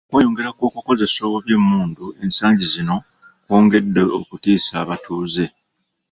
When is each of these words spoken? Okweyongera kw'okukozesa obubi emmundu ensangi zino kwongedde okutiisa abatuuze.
Okweyongera 0.07 0.55
kw'okukozesa 0.57 1.19
obubi 1.27 1.51
emmundu 1.57 2.05
ensangi 2.23 2.65
zino 2.73 2.95
kwongedde 3.43 4.01
okutiisa 4.17 4.73
abatuuze. 4.83 5.45